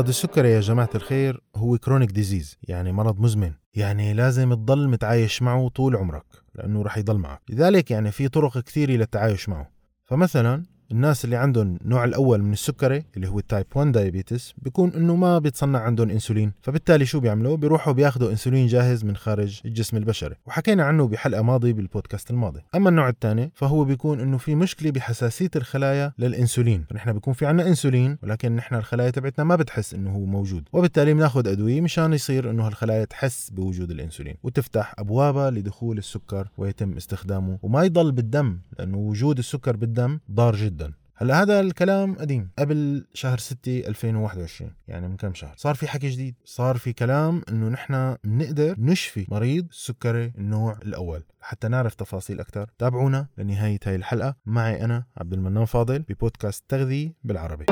مرض 0.00 0.08
السكري 0.08 0.50
يا 0.50 0.60
جماعة 0.60 0.90
الخير 0.94 1.40
هو 1.56 1.78
chronic 1.78 2.10
disease 2.10 2.58
يعني 2.62 2.92
مرض 2.92 3.20
مزمن. 3.20 3.52
يعني 3.74 4.12
لازم 4.12 4.54
تضل 4.54 4.88
متعايش 4.88 5.42
معه 5.42 5.68
طول 5.68 5.96
عمرك 5.96 6.24
لأنه 6.54 6.82
رح 6.82 6.98
يضل 6.98 7.18
معك. 7.18 7.40
لذلك 7.50 7.90
يعني 7.90 8.10
في 8.10 8.28
طرق 8.28 8.58
كثيرة 8.58 8.90
للتعايش 8.90 9.48
معه. 9.48 9.70
فمثلا 10.04 10.62
الناس 10.92 11.24
اللي 11.24 11.36
عندهم 11.36 11.78
النوع 11.84 12.04
الأول 12.04 12.42
من 12.42 12.52
السكري 12.52 13.04
اللي 13.16 13.28
هو 13.28 13.38
ال 13.38 13.44
type 13.44 13.66
1 13.74 13.92
diabetes 13.92 14.54
بيكون 14.58 14.92
إنه 14.94 15.16
ما 15.16 15.38
بيتصنع 15.38 15.78
عندهم 15.78 16.10
انسولين 16.10 16.52
فبالتالي 16.62 17.06
شو 17.06 17.20
بيعملوا؟ 17.20 17.56
بيروحوا 17.56 17.92
بياخذوا 17.92 18.30
انسولين 18.30 18.66
جاهز 18.66 19.04
من 19.04 19.16
خارج 19.16 19.60
الجسم 19.64 19.96
البشري. 19.96 20.34
وحكينا 20.46 20.84
عنه 20.84 21.08
بحلقة 21.08 21.42
ماضية 21.42 21.72
بالبودكاست 21.72 22.30
الماضي. 22.30 22.60
أما 22.74 22.88
النوع 22.88 23.08
الثاني 23.08 23.52
فهو 23.54 23.84
بيكون 23.84 24.20
إنه 24.20 24.38
في 24.38 24.54
مشكلة 24.54 24.90
بحساسية 24.90 25.50
الخلايا 25.56 26.12
للانسولين 26.18 26.84
فنحن 26.90 27.12
بيكون 27.12 27.34
في 27.34 27.46
عندنا 27.46 27.68
انسولين 27.68 28.18
ولكن 28.22 28.56
نحن 28.56 28.74
الخلايا 28.74 29.10
تبعتنا 29.10 29.44
ما 29.44 29.56
بتحس 29.56 29.94
إنه 29.94 30.10
هو 30.10 30.24
موجود. 30.24 30.68
وبالتالي 30.72 31.14
بناخذ 31.14 31.48
أدوية 31.48 31.80
مشان 31.80 32.12
يصير 32.12 32.50
إنه 32.50 32.68
الخلايا 32.68 33.04
تحس 33.04 33.50
بوجود 33.50 33.90
الانسولين 33.90 34.34
وتفتح 34.42 34.94
أبوابها 34.98 35.50
لدخول 35.50 35.98
السكر 35.98 36.48
ويتم 36.56 36.96
استخدامه. 36.96 37.58
وما 37.62 37.84
يضل 37.84 38.12
بالدم 38.12 38.58
لأنه 38.78 38.98
وجود 38.98 39.38
السكر 39.38 39.76
بالدم 39.76 40.18
ضار 40.30 40.56
جدا. 40.56 40.79
هلا 41.22 41.42
هذا 41.42 41.60
الكلام 41.60 42.14
قديم 42.14 42.50
قبل 42.58 43.06
شهر 43.14 43.38
6 43.38 43.78
2021 43.88 44.72
يعني 44.88 45.08
من 45.08 45.16
كم 45.16 45.34
شهر؟ 45.34 45.54
صار 45.56 45.74
في 45.74 45.88
حكي 45.88 46.08
جديد 46.08 46.34
صار 46.44 46.76
في 46.76 46.92
كلام 46.92 47.42
إنه 47.48 47.68
نحن 47.68 48.16
بنقدر 48.24 48.74
نشفي 48.78 49.26
مريض 49.28 49.66
السكري 49.70 50.32
النوع 50.38 50.78
الأول. 50.82 51.22
حتى 51.40 51.68
نعرف 51.68 51.94
تفاصيل 51.94 52.40
أكثر 52.40 52.70
تابعونا 52.78 53.26
لنهاية 53.38 53.78
هاي 53.84 53.96
الحلقة. 53.96 54.34
معي 54.46 54.84
أنا 54.84 55.04
عبد 55.16 55.32
المنان 55.32 55.64
فاضل 55.64 55.98
ببودكاست 55.98 56.64
تغذية 56.68 57.12
بالعربي. 57.24 57.64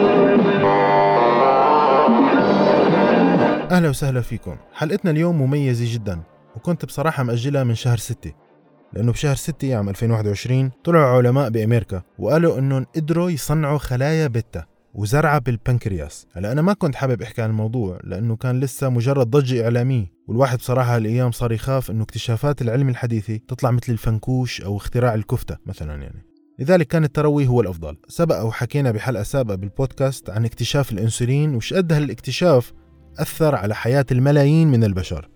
أهلا 3.70 3.88
وسهلا 3.88 4.20
فيكم. 4.20 4.56
حلقتنا 4.72 5.10
اليوم 5.10 5.42
مميزة 5.42 5.94
جدا 5.94 6.22
وكنت 6.56 6.84
بصراحة 6.84 7.22
مأجلها 7.22 7.64
من 7.64 7.74
شهر 7.74 7.96
6 7.96 8.47
لأنه 8.92 9.12
بشهر 9.12 9.34
6 9.34 9.76
عام 9.76 9.88
2021 9.88 10.70
طلعوا 10.84 11.16
علماء 11.16 11.50
بأمريكا 11.50 12.02
وقالوا 12.18 12.58
أنهم 12.58 12.86
قدروا 12.96 13.30
يصنعوا 13.30 13.78
خلايا 13.78 14.26
بيتا 14.26 14.64
وزرعة 14.94 15.38
بالبنكرياس. 15.38 16.26
هلا 16.32 16.52
أنا 16.52 16.62
ما 16.62 16.72
كنت 16.72 16.94
حابب 16.94 17.22
أحكي 17.22 17.42
عن 17.42 17.50
الموضوع 17.50 18.00
لأنه 18.04 18.36
كان 18.36 18.60
لسه 18.60 18.88
مجرد 18.88 19.30
ضجة 19.30 19.64
إعلامية 19.64 20.12
والواحد 20.28 20.58
بصراحة 20.58 20.96
هالأيام 20.96 21.30
صار 21.30 21.52
يخاف 21.52 21.90
أنه 21.90 22.02
اكتشافات 22.02 22.62
العلم 22.62 22.88
الحديثة 22.88 23.36
تطلع 23.48 23.70
مثل 23.70 23.92
الفنكوش 23.92 24.60
أو 24.60 24.76
اختراع 24.76 25.14
الكفتة 25.14 25.56
مثلا 25.66 26.02
يعني. 26.02 26.24
لذلك 26.58 26.86
كان 26.86 27.04
التروي 27.04 27.46
هو 27.46 27.60
الأفضل. 27.60 27.96
سبق 28.08 28.42
وحكينا 28.42 28.90
بحلقة 28.90 29.22
سابقة 29.22 29.54
بالبودكاست 29.54 30.30
عن 30.30 30.44
اكتشاف 30.44 30.92
الأنسولين 30.92 31.54
وش 31.54 31.74
قد 31.74 31.92
هالإكتشاف 31.92 32.72
أثر 33.18 33.54
على 33.54 33.74
حياة 33.74 34.06
الملايين 34.12 34.68
من 34.68 34.84
البشر. 34.84 35.28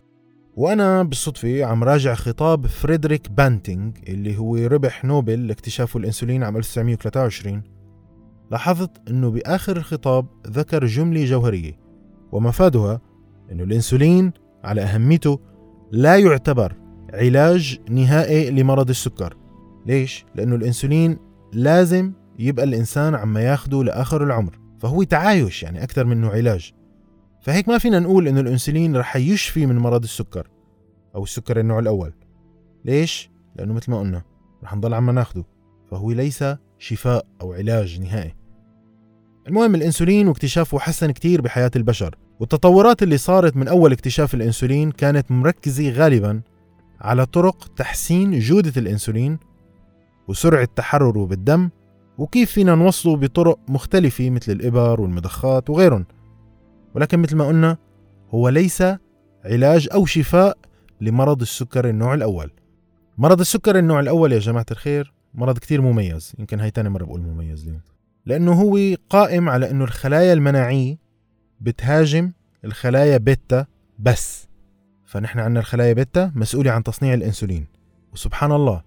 وأنا 0.57 1.03
بالصدفة 1.03 1.65
عم 1.65 1.85
راجع 1.85 2.15
خطاب 2.15 2.67
فريدريك 2.67 3.31
بانتينغ 3.31 3.93
اللي 4.09 4.39
هو 4.39 4.57
ربح 4.57 5.05
نوبل 5.05 5.47
لاكتشاف 5.47 5.97
الأنسولين 5.97 6.43
عام 6.43 6.57
1923 6.57 7.63
لاحظت 8.51 8.91
أنه 9.11 9.31
بآخر 9.31 9.77
الخطاب 9.77 10.27
ذكر 10.47 10.87
جملة 10.87 11.25
جوهرية 11.25 11.79
ومفادها 12.33 13.01
أنه 13.53 13.65
الأنسولين 13.65 14.33
على 14.65 14.81
أهميته 14.83 15.41
لا 15.93 16.17
يعتبر 16.19 16.77
علاج 17.15 17.79
نهائي 17.91 18.51
لمرض 18.51 18.89
السكر. 18.89 19.37
ليش؟ 19.87 20.25
لأنه 20.35 20.55
الأنسولين 20.55 21.19
لازم 21.53 22.13
يبقى 22.39 22.65
الإنسان 22.65 23.15
عم 23.15 23.39
ياخده 23.39 23.85
لآخر 23.85 24.25
العمر 24.25 24.59
فهو 24.81 25.03
تعايش 25.03 25.63
يعني 25.63 25.83
أكثر 25.83 26.05
منه 26.05 26.29
علاج. 26.31 26.73
فهيك 27.43 27.69
ما 27.69 27.79
فينا 27.79 27.99
نقول 27.99 28.29
إنه 28.29 28.41
الإنسولين 28.41 28.97
رح 28.97 29.17
يشفي 29.17 29.67
من 29.67 29.79
مرض 29.79 30.03
السكر 30.03 30.49
أو 31.15 31.23
السكر 31.23 31.61
النوع 31.61 31.79
الأول. 31.79 32.13
ليش؟ 32.85 33.31
لأنه 33.57 33.75
مثل 33.75 33.91
ما 33.91 34.01
قلنا 34.01 34.23
رح 34.65 34.77
نضل 34.77 34.95
عم 34.95 35.11
ناخده 35.11 35.45
فهو 35.91 36.13
ليس 36.13 36.45
شفاء 36.79 37.27
أو 37.41 37.53
علاج 37.53 38.01
نهائي. 38.01 38.35
المهم 39.49 39.75
الإنسولين 39.75 40.29
واكتشافه 40.29 40.79
حسن 40.79 41.11
كتير 41.11 41.41
بحياة 41.41 41.71
البشر 41.77 42.15
والتطورات 42.41 43.03
اللي 43.03 43.17
صارت 43.17 43.57
من 43.57 43.69
أول 43.69 43.93
اكتشاف 43.93 44.35
الإنسولين 44.35 44.91
كانت 44.91 45.31
مركزة 45.31 45.91
غالبا 45.91 46.41
على 47.01 47.27
طرق 47.27 47.69
تحسين 47.77 48.39
جودة 48.39 48.73
الإنسولين 48.77 49.39
وسرعة 50.29 50.69
تحرره 50.77 51.27
بالدم 51.27 51.71
وكيف 52.19 52.51
فينا 52.51 52.75
نوصله 52.75 53.17
بطرق 53.17 53.59
مختلفة 53.69 54.31
مثل 54.31 54.53
الإبر 54.53 55.01
والمضخات 55.01 55.71
وغيرهم. 55.71 56.07
ولكن 56.95 57.19
مثل 57.19 57.37
ما 57.37 57.47
قلنا 57.47 57.77
هو 58.31 58.49
ليس 58.49 58.83
علاج 59.45 59.89
أو 59.93 60.07
شفاء 60.07 60.59
لمرض 61.01 61.41
السكر 61.41 61.89
النوع 61.89 62.15
الأول. 62.15 62.51
مرض 63.19 63.41
السكر 63.41 63.79
النوع 63.79 64.01
الأول 64.01 64.33
يا 64.33 64.39
جماعة 64.39 64.67
الخير 64.71 65.13
مرض 65.35 65.59
كتير 65.59 65.81
مميز. 65.81 66.33
يمكن 66.39 66.61
هاي 66.61 66.71
تاني 66.71 66.89
مرة 66.89 67.05
بقول 67.05 67.21
مميز 67.21 67.63
اليوم. 67.63 67.81
لأنه 68.27 68.53
هو 68.53 68.79
قائم 69.11 69.49
على 69.49 69.71
أنه 69.71 69.85
الخلايا 69.85 70.33
المناعية 70.33 70.99
بتهاجم 71.61 72.33
الخلايا 72.65 73.17
بيتا 73.17 73.67
بس. 73.99 74.49
فنحن 75.07 75.39
عندنا 75.39 75.61
الخلايا 75.61 75.93
بيتا 75.93 76.33
مسؤولة 76.35 76.71
عن 76.71 76.83
تصنيع 76.83 77.15
الأنسولين. 77.15 77.67
وسبحان 78.13 78.53
الله 78.53 78.83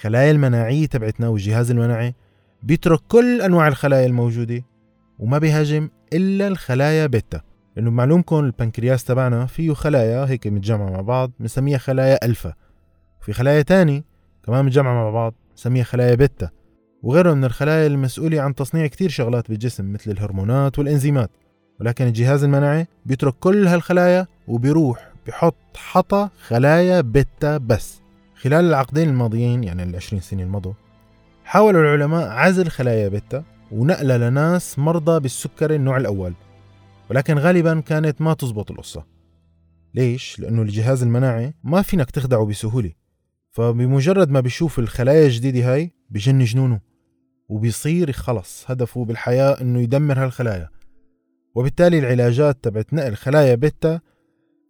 خلايا 0.00 0.30
المناعية 0.30 0.86
تبعتنا 0.86 1.28
والجهاز 1.28 1.70
المناعي 1.70 2.14
بيترك 2.62 3.00
كل 3.08 3.42
أنواع 3.42 3.68
الخلايا 3.68 4.06
الموجودة 4.06 4.64
وما 5.18 5.38
بيهاجم 5.38 5.90
إلا 6.12 6.48
الخلايا 6.48 7.06
بيتا. 7.06 7.40
لأنه 7.76 7.90
بمعلومكم 7.90 8.36
البنكرياس 8.36 9.04
تبعنا 9.04 9.46
فيه 9.46 9.72
خلايا 9.72 10.24
هيك 10.24 10.46
متجمعة 10.46 10.90
مع 10.90 11.00
بعض 11.00 11.30
بنسميها 11.40 11.78
خلايا 11.78 12.24
ألفا. 12.24 12.54
وفي 13.20 13.32
خلايا 13.32 13.62
تاني 13.62 14.04
كمان 14.46 14.64
متجمعة 14.64 14.94
مع 14.94 15.10
بعض 15.10 15.34
بنسميها 15.50 15.84
خلايا 15.84 16.14
بيتا. 16.14 16.50
وغيرهم 17.02 17.38
من 17.38 17.44
الخلايا 17.44 17.86
المسؤولة 17.86 18.40
عن 18.40 18.54
تصنيع 18.54 18.86
كتير 18.86 19.10
شغلات 19.10 19.48
بالجسم 19.48 19.92
مثل 19.92 20.10
الهرمونات 20.10 20.78
والإنزيمات. 20.78 21.30
ولكن 21.80 22.06
الجهاز 22.06 22.44
المناعي 22.44 22.86
بيترك 23.06 23.34
كل 23.40 23.68
هالخلايا 23.68 24.26
وبيروح 24.48 25.08
بحط 25.26 25.54
حطاط 25.76 26.28
خلايا 26.46 27.00
بيتا 27.00 27.56
بس. 27.56 28.00
خلال 28.34 28.64
العقدين 28.64 29.08
الماضيين 29.08 29.64
يعني 29.64 29.82
العشرين 29.82 30.22
سنة 30.22 30.42
المضوا 30.42 30.72
حاولوا 31.44 31.82
العلماء 31.82 32.28
عزل 32.28 32.68
خلايا 32.68 33.08
بيتا. 33.08 33.44
ونقلها 33.72 34.30
لناس 34.30 34.78
مرضى 34.78 35.20
بالسكري 35.20 35.76
النوع 35.76 35.96
الأول 35.96 36.34
ولكن 37.10 37.38
غالبا 37.38 37.80
كانت 37.80 38.20
ما 38.20 38.34
تزبط 38.34 38.70
القصة. 38.70 39.06
ليش؟ 39.94 40.40
لأنه 40.40 40.62
الجهاز 40.62 41.02
المناعي 41.02 41.54
ما 41.64 41.82
فينك 41.82 42.10
تخدعه 42.10 42.46
بسهولة 42.46 42.92
فبمجرد 43.50 44.30
ما 44.30 44.40
بيشوف 44.40 44.78
الخلايا 44.78 45.26
الجديدة 45.26 45.74
هاي 45.74 45.92
بجن 46.10 46.44
جنونه 46.44 46.80
وبيصير 47.48 48.12
خلص 48.12 48.70
هدفه 48.70 49.04
بالحياة 49.04 49.60
إنه 49.60 49.80
يدمر 49.80 50.24
هالخلايا. 50.24 50.68
وبالتالي 51.54 51.98
العلاجات 51.98 52.64
تبعت 52.64 52.94
نقل 52.94 53.14
خلايا 53.14 53.54
بيتا 53.54 54.00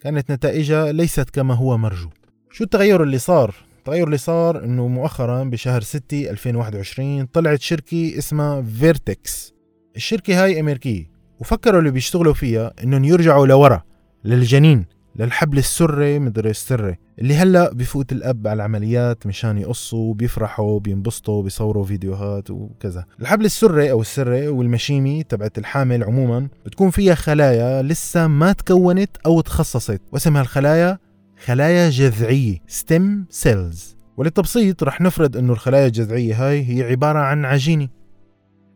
كانت 0.00 0.32
نتائجها 0.32 0.92
ليست 0.92 1.30
كما 1.30 1.54
هو 1.54 1.78
مرجو. 1.78 2.08
شو 2.50 2.64
التغير 2.64 3.02
اللي 3.02 3.18
صار 3.18 3.54
التغير 3.88 4.06
اللي 4.06 4.18
صار 4.18 4.64
إنه 4.64 4.88
مؤخرا 4.88 5.44
بشهر 5.44 5.80
6 5.80 6.30
2021 6.30 7.26
طلعت 7.26 7.60
شركة 7.60 8.18
اسمها 8.18 8.62
فيرتكس. 8.62 9.54
الشركة 9.96 10.44
هاي 10.44 10.60
أمريكية 10.60 11.10
وفكروا 11.40 11.78
اللي 11.78 11.90
بيشتغلوا 11.90 12.34
فيها 12.34 12.72
إنهم 12.84 13.04
يرجعوا 13.04 13.46
لورا 13.46 13.82
للجنين 14.24 14.86
للحبل 15.16 15.58
السري 15.58 16.18
مدري 16.18 16.50
السري 16.50 16.96
اللي 17.18 17.34
هلأ 17.34 17.72
بفوت 17.72 18.12
الأب 18.12 18.46
على 18.46 18.56
العمليات 18.56 19.26
مشان 19.26 19.58
يقصوا 19.58 20.14
بيفرحوا 20.14 20.80
بينبسطوا 20.80 21.42
بيصوروا 21.42 21.84
فيديوهات 21.84 22.50
وكذا. 22.50 23.04
الحبل 23.20 23.44
السري 23.44 23.90
أو 23.90 24.00
السري 24.00 24.48
والمشيمي 24.48 25.22
تبعت 25.22 25.58
الحامل 25.58 26.04
عموما 26.04 26.48
بتكون 26.66 26.90
فيها 26.90 27.14
خلايا 27.14 27.82
لسه 27.82 28.26
ما 28.26 28.52
تكونت 28.52 29.10
أو 29.26 29.40
تخصصت 29.40 30.00
واسم 30.12 30.36
هالخلايا 30.36 30.98
خلايا 31.44 31.90
جذعية 31.90 32.58
stem 32.66 33.26
cells 33.30 33.96
وللتبسيط 34.16 34.82
رح 34.82 35.00
نفرض 35.00 35.36
إنه 35.36 35.52
الخلايا 35.52 35.86
الجذعية 35.86 36.48
هاي 36.48 36.64
هي 36.68 36.82
عبارة 36.90 37.18
عن 37.18 37.44
عجينة. 37.44 37.88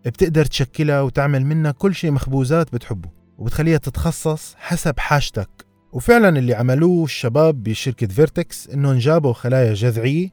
بتقدر 0.07 0.45
تشكلها 0.45 1.01
وتعمل 1.01 1.47
منها 1.47 1.71
كل 1.71 1.95
شيء 1.95 2.11
مخبوزات 2.11 2.75
بتحبه 2.75 3.09
وبتخليها 3.39 3.79
تتخصص 3.79 4.55
حسب 4.59 4.99
حاجتك. 4.99 5.49
وفعلا 5.93 6.39
اللي 6.39 6.55
عملوه 6.55 7.05
الشباب 7.05 7.63
بشركة 7.63 8.07
فيرتكس 8.07 8.69
إنهم 8.69 8.99
جابوا 8.99 9.33
خلايا 9.33 9.75
جذعية 9.75 10.29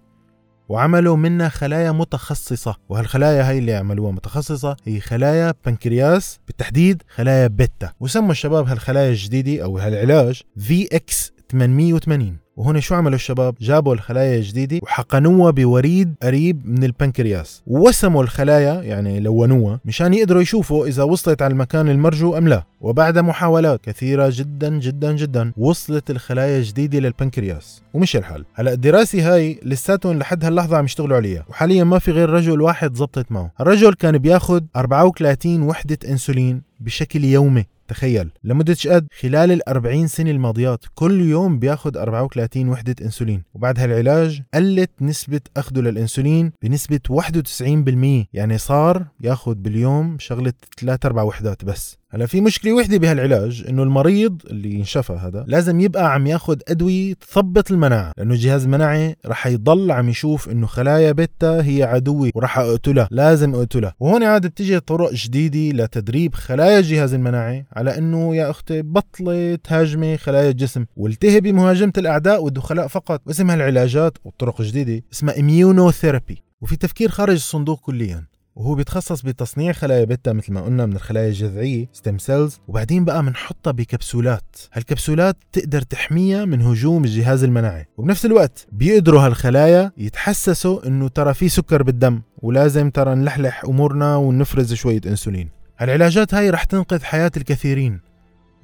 وعملوا 0.69 1.17
منها 1.17 1.49
خلايا 1.49 1.91
متخصصة. 1.91 2.75
وهالخلايا 2.89 3.49
هاي 3.49 3.57
اللي 3.57 3.73
عملوها 3.73 4.11
متخصصة 4.11 4.77
هي 4.85 4.99
خلايا 4.99 5.53
بنكرياس 5.65 6.39
بالتحديد 6.47 7.03
خلايا 7.15 7.47
بيتا 7.47 7.93
وسموا 7.99 8.31
الشباب 8.31 8.67
هالخلايا 8.67 9.09
الجديدة 9.09 9.63
أو 9.63 9.77
هالعلاج 9.77 10.41
VX 10.59 11.38
880 11.51 12.37
وهون 12.57 12.81
شو 12.81 12.95
عملوا 12.95 13.15
الشباب؟ 13.15 13.55
جابوا 13.61 13.93
الخلايا 13.93 14.37
الجديدة 14.37 14.79
وحقنوها 14.83 15.51
بوريد 15.51 16.15
قريب 16.23 16.61
من 16.65 16.83
البنكرياس. 16.83 17.63
ووسموا 17.67 18.23
الخلايا 18.23 18.81
يعني 18.81 19.19
لونوها 19.19 19.79
مشان 19.85 20.13
يقدروا 20.13 20.41
يشوفوا 20.41 20.87
إذا 20.87 21.03
وصلت 21.03 21.41
على 21.41 21.51
المكان 21.51 21.89
المرجو 21.89 22.37
أم 22.37 22.47
لا. 22.47 22.63
وبعد 22.81 23.19
محاولات 23.19 23.83
كثيرة 23.83 24.31
جدا 24.33 24.79
جدا 24.79 25.11
جدا 25.15 25.53
وصلت 25.57 26.11
الخلايا 26.11 26.57
الجديدة 26.57 26.99
للبنكرياس. 26.99 27.81
ومش 27.93 28.15
الحال. 28.15 28.45
هلأ 28.53 28.73
الدراسة 28.73 29.33
هاي 29.33 29.59
لساتهم 29.63 30.19
لحد 30.19 30.45
هاللحظة 30.45 30.77
عم 30.77 30.85
يشتغلوا 30.85 31.17
عليها. 31.17 31.45
وحاليا 31.49 31.83
ما 31.83 31.99
في 31.99 32.11
غير 32.11 32.29
رجل 32.29 32.61
واحد 32.61 32.95
زبطت 32.95 33.31
معه. 33.31 33.51
الرجل 33.61 33.93
كان 33.93 34.17
بياخد 34.17 34.67
34 34.75 35.61
وحدة 35.61 35.97
إنسولين 36.09 36.61
بشكل 36.79 37.23
يومي. 37.23 37.65
تخيل 37.89 38.29
لمدة 38.43 38.73
شقد 38.73 39.07
خلال 39.19 39.51
ال 39.51 39.69
40 39.69 40.07
سنة 40.07 40.31
الماضيات 40.31 40.85
كل 40.95 41.21
يوم 41.21 41.59
بياخد 41.59 41.97
34 41.97 42.69
وحدة 42.69 42.95
إنسولين 43.01 43.43
وبعد 43.53 43.79
هالعلاج 43.79 44.41
قلت 44.53 44.91
نسبة 45.01 45.41
اخذه 45.57 45.79
للإنسولين 45.79 46.51
بنسبة 46.61 46.99
91% 47.11 48.27
يعني 48.33 48.57
صار 48.57 49.05
ياخد 49.21 49.63
باليوم 49.63 50.19
شغلة 50.19 50.53
3 50.79 51.07
4 51.07 51.23
وحدات 51.23 51.65
بس. 51.65 51.97
هلا 52.11 52.25
في 52.25 52.41
مشكلة 52.41 52.73
وحدة 52.73 52.97
بهالعلاج 52.97 53.65
إنه 53.69 53.83
المريض 53.83 54.41
اللي 54.49 54.73
ينشفى 54.73 55.13
هذا 55.13 55.45
لازم 55.47 55.79
يبقى 55.79 56.13
عم 56.13 56.27
ياخذ 56.27 56.57
أدوية 56.67 57.13
تثبط 57.13 57.71
المناعة 57.71 58.13
لأنه 58.17 58.33
الجهاز 58.33 58.63
المناعي 58.63 59.15
رح 59.25 59.47
يضل 59.47 59.91
عم 59.91 60.09
يشوف 60.09 60.49
إنه 60.49 60.67
خلايا 60.67 61.11
بيتا 61.11 61.61
هي 61.61 61.83
عدوي 61.83 62.31
وراح 62.35 62.59
أقتلها 62.59 63.07
لازم 63.11 63.55
أقتلها. 63.55 63.93
وهون 63.99 64.23
عاد 64.23 64.47
بتيجي 64.47 64.79
طرق 64.79 65.13
جديدة 65.13 65.83
لتدريب 65.83 66.35
خلايا 66.35 66.79
الجهاز 66.79 67.13
المناعي 67.13 67.65
على 67.73 67.97
إنه 67.97 68.35
يا 68.35 68.49
أختي 68.49 68.81
بطلي 68.81 69.57
تهاجمي 69.57 70.17
خلايا 70.17 70.49
الجسم 70.49 70.85
والتهي 70.95 71.41
بمهاجمة 71.41 71.93
الأعداء 71.97 72.43
والدخلاء 72.43 72.87
فقط 72.87 73.21
واسم 73.25 73.51
هالعلاجات 73.51 74.17
والطرق 74.23 74.61
الجديده 74.61 75.03
اسمها 75.13 75.39
immunotherapy 75.39 76.43
وفي 76.61 76.75
تفكير 76.75 77.09
خارج 77.09 77.33
الصندوق 77.33 77.79
كليا. 77.79 78.25
وهو 78.59 78.75
بيتخصص 78.75 79.21
بتصنيع 79.21 79.71
خلايا 79.71 80.05
بيتا 80.05 80.33
مثل 80.33 80.53
ما 80.53 80.61
قلنا 80.61 80.85
من 80.85 80.95
الخلايا 80.95 81.27
الجذعية 81.27 81.87
stem 81.93 82.17
cells 82.17 82.59
وبعدين 82.67 83.05
بقى 83.05 83.23
بنحطها 83.23 83.71
بكبسولات. 83.71 84.55
هالكبسولات 84.73 85.37
تقدر 85.51 85.81
تحميها 85.81 86.45
من 86.45 86.61
هجوم 86.61 87.03
الجهاز 87.03 87.43
المناعي. 87.43 87.85
وبنفس 87.97 88.25
الوقت 88.25 88.67
بيقدروا 88.71 89.21
هالخلايا 89.21 89.91
يتحسسوا 89.97 90.87
إنه 90.87 91.07
ترى 91.07 91.33
في 91.33 91.49
سكر 91.49 91.83
بالدم 91.83 92.21
ولازم 92.37 92.89
ترى 92.89 93.15
نلحلح 93.15 93.63
أمورنا 93.65 94.15
ونفرز 94.15 94.73
شوية 94.73 95.01
إنسولين. 95.07 95.49
هالعلاجات 95.77 96.33
هاي 96.33 96.49
رح 96.49 96.63
تنقذ 96.63 97.03
حياة 97.03 97.31
الكثيرين 97.37 97.99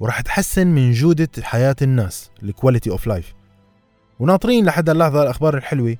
ورح 0.00 0.20
تحسن 0.20 0.66
من 0.66 0.92
جودة 0.92 1.28
حياة 1.42 1.76
الناس 1.82 2.30
ال 2.42 2.48
quality 2.48 2.90
of 2.90 3.06
life 3.06 3.34
وناطرين 4.20 4.64
لحد 4.64 4.90
اللحظة 4.90 5.22
الأخبار 5.22 5.56
الحلوة 5.56 5.96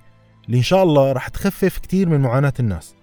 اللي 0.46 0.56
إن 0.58 0.62
شاء 0.62 0.82
الله 0.82 1.12
رح 1.12 1.28
تخفف 1.28 1.78
كتير 1.78 2.08
من 2.08 2.20
معاناة 2.20 2.52
الناس. 2.60 2.94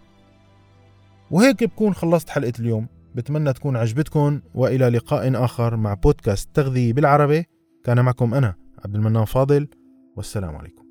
وهيك 1.33 1.63
بكون 1.63 1.93
خلصت 1.93 2.29
حلقة 2.29 2.53
اليوم. 2.59 2.87
بتمنى 3.15 3.53
تكون 3.53 3.75
عجبتكم 3.75 4.41
وإلى 4.55 4.89
لقاء 4.89 5.45
آخر 5.45 5.75
مع 5.75 5.93
بودكاست 5.93 6.49
تغذية 6.53 6.93
بالعربي. 6.93 7.45
كان 7.83 8.05
معكم 8.05 8.33
أنا 8.33 8.55
عبد 8.85 8.95
المنان 8.95 9.25
فاضل. 9.25 9.67
والسلام 10.15 10.55
عليكم. 10.55 10.82